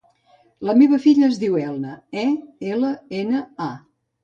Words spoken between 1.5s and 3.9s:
Elna: e, ela, ena, a.